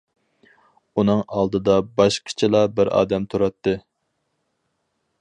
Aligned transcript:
ئۇنىڭ 1.01 1.21
ئالدىدا 1.35 1.77
باشقىچىلا 2.01 2.65
بىر 2.81 2.93
ئادەم 3.01 3.31
تۇراتتى. 3.35 3.79